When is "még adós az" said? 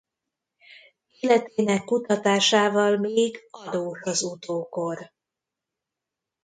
2.97-4.21